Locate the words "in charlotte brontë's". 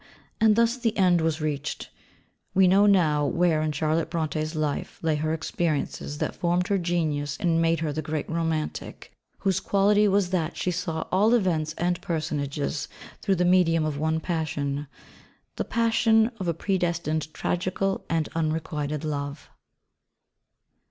3.61-4.55